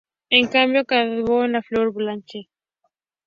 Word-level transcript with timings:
En 0.31 0.47
cambio 0.47 0.81
acabó 0.81 1.43
en 1.45 1.51
"La 1.51 1.61
Fleur 1.61 1.93
blanche. 1.93 2.49